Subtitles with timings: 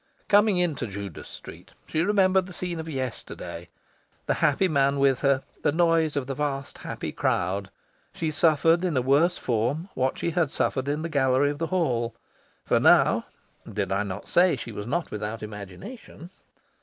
[0.27, 3.69] Coming into Judas Street, she remembered the scene of yesterday
[4.25, 7.69] the happy man with her, the noise of the vast happy crowd.
[8.11, 11.67] She suffered in a worse form what she had suffered in the gallery of the
[11.67, 12.15] Hall.
[12.65, 13.25] For now
[13.71, 16.31] did I not say she was not without imagination?